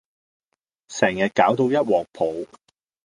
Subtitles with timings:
[0.87, 2.25] 成日攪到一鑊泡